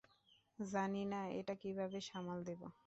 [0.59, 2.67] জানি না এটা কীভাবে সামাল দেবো।